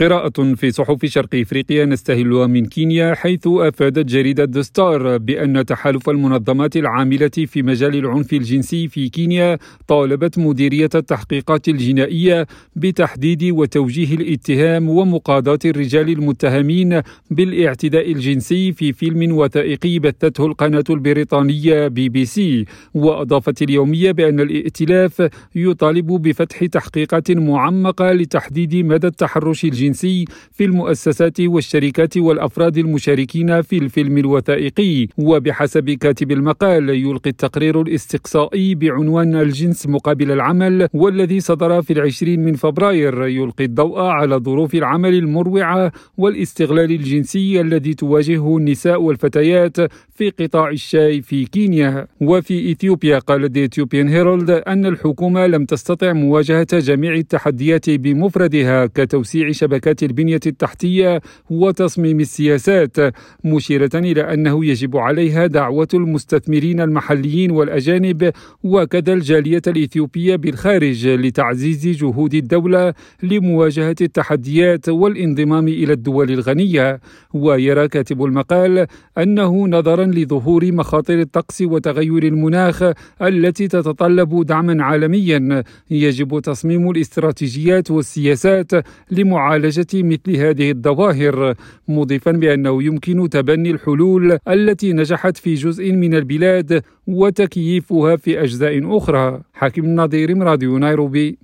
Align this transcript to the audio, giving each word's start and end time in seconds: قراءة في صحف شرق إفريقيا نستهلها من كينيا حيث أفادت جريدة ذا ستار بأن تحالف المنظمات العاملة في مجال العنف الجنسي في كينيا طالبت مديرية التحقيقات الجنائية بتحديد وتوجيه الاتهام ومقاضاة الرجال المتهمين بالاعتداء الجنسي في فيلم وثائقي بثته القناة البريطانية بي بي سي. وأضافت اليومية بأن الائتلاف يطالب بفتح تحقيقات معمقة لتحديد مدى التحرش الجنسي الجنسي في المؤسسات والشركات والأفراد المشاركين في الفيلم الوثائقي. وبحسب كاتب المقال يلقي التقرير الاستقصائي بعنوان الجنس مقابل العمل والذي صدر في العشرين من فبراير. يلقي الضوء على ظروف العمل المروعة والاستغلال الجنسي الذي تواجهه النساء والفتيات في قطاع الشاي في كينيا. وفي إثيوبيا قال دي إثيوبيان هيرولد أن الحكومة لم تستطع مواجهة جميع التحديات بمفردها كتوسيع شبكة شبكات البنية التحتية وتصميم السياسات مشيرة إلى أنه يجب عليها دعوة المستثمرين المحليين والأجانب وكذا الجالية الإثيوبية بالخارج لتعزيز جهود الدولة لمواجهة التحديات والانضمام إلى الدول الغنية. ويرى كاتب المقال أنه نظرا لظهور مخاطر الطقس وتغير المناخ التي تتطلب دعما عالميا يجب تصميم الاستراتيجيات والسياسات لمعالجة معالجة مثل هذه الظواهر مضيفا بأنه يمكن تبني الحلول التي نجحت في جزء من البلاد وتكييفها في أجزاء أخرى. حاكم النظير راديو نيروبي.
قراءة 0.00 0.54
في 0.54 0.70
صحف 0.70 1.06
شرق 1.06 1.34
إفريقيا 1.34 1.84
نستهلها 1.84 2.46
من 2.46 2.66
كينيا 2.66 3.14
حيث 3.14 3.46
أفادت 3.46 4.06
جريدة 4.06 4.44
ذا 4.44 4.74
ستار 4.74 5.18
بأن 5.18 5.66
تحالف 5.66 6.10
المنظمات 6.10 6.76
العاملة 6.76 7.30
في 7.46 7.62
مجال 7.62 7.96
العنف 7.96 8.32
الجنسي 8.32 8.88
في 8.88 9.08
كينيا 9.08 9.58
طالبت 9.88 10.38
مديرية 10.38 10.88
التحقيقات 10.94 11.68
الجنائية 11.68 12.46
بتحديد 12.76 13.44
وتوجيه 13.44 14.14
الاتهام 14.14 14.88
ومقاضاة 14.88 15.58
الرجال 15.64 16.08
المتهمين 16.08 17.00
بالاعتداء 17.30 18.12
الجنسي 18.12 18.72
في 18.72 18.92
فيلم 18.92 19.32
وثائقي 19.36 19.98
بثته 19.98 20.46
القناة 20.46 20.84
البريطانية 20.90 21.88
بي 21.88 22.08
بي 22.08 22.24
سي. 22.24 22.64
وأضافت 22.94 23.62
اليومية 23.62 24.12
بأن 24.12 24.40
الائتلاف 24.40 25.28
يطالب 25.54 26.06
بفتح 26.06 26.64
تحقيقات 26.64 27.30
معمقة 27.30 28.12
لتحديد 28.12 28.74
مدى 28.74 29.06
التحرش 29.06 29.64
الجنسي 29.64 29.87
الجنسي 29.88 30.24
في 30.52 30.64
المؤسسات 30.64 31.40
والشركات 31.40 32.16
والأفراد 32.16 32.78
المشاركين 32.78 33.62
في 33.62 33.78
الفيلم 33.78 34.18
الوثائقي. 34.18 35.06
وبحسب 35.18 35.90
كاتب 35.90 36.32
المقال 36.32 36.90
يلقي 36.90 37.30
التقرير 37.30 37.82
الاستقصائي 37.82 38.74
بعنوان 38.74 39.36
الجنس 39.36 39.86
مقابل 39.86 40.30
العمل 40.30 40.88
والذي 40.94 41.40
صدر 41.40 41.82
في 41.82 41.92
العشرين 41.92 42.44
من 42.44 42.54
فبراير. 42.54 43.26
يلقي 43.26 43.64
الضوء 43.64 44.00
على 44.00 44.36
ظروف 44.36 44.74
العمل 44.74 45.14
المروعة 45.14 45.92
والاستغلال 46.18 46.90
الجنسي 46.90 47.60
الذي 47.60 47.94
تواجهه 47.94 48.56
النساء 48.58 49.02
والفتيات 49.02 49.76
في 50.14 50.30
قطاع 50.30 50.68
الشاي 50.70 51.22
في 51.22 51.44
كينيا. 51.44 52.06
وفي 52.20 52.72
إثيوبيا 52.72 53.18
قال 53.18 53.48
دي 53.48 53.64
إثيوبيان 53.64 54.08
هيرولد 54.08 54.50
أن 54.50 54.86
الحكومة 54.86 55.46
لم 55.46 55.64
تستطع 55.64 56.12
مواجهة 56.12 56.66
جميع 56.72 57.14
التحديات 57.14 57.90
بمفردها 57.90 58.86
كتوسيع 58.86 59.50
شبكة 59.50 59.77
شبكات 59.78 60.02
البنية 60.02 60.40
التحتية 60.46 61.20
وتصميم 61.50 62.20
السياسات 62.20 62.96
مشيرة 63.44 63.90
إلى 63.94 64.34
أنه 64.34 64.64
يجب 64.64 64.96
عليها 64.96 65.46
دعوة 65.46 65.88
المستثمرين 65.94 66.80
المحليين 66.80 67.50
والأجانب 67.50 68.32
وكذا 68.62 69.12
الجالية 69.12 69.62
الإثيوبية 69.66 70.36
بالخارج 70.36 71.06
لتعزيز 71.06 71.86
جهود 71.86 72.34
الدولة 72.34 72.94
لمواجهة 73.22 73.96
التحديات 74.00 74.88
والانضمام 74.88 75.68
إلى 75.68 75.92
الدول 75.92 76.30
الغنية. 76.30 77.00
ويرى 77.34 77.88
كاتب 77.88 78.24
المقال 78.24 78.86
أنه 79.18 79.68
نظرا 79.68 80.04
لظهور 80.04 80.72
مخاطر 80.72 81.20
الطقس 81.20 81.62
وتغير 81.62 82.22
المناخ 82.22 82.82
التي 83.22 83.68
تتطلب 83.68 84.46
دعما 84.46 84.84
عالميا 84.84 85.62
يجب 85.90 86.40
تصميم 86.40 86.90
الاستراتيجيات 86.90 87.90
والسياسات 87.90 88.70
لمعالجة 89.10 89.67
معالجة 89.68 90.02
مثل 90.02 90.36
هذه 90.36 90.70
الظواهر 90.70 91.54
مضيفا 91.88 92.30
بأنه 92.30 92.82
يمكن 92.82 93.28
تبني 93.28 93.70
الحلول 93.70 94.38
التي 94.48 94.92
نجحت 94.92 95.36
في 95.36 95.54
جزء 95.54 95.92
من 95.92 96.14
البلاد 96.14 96.82
وتكييفها 97.06 98.16
في 98.16 98.42
أجزاء 98.42 98.96
أخرى. 98.96 99.40
حاكم 99.52 99.84
النظير 99.84 100.38
راديو 100.38 100.78
نيروبي. 100.78 101.36